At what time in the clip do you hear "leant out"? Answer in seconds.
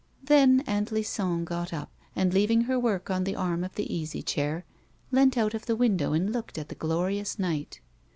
5.11-5.53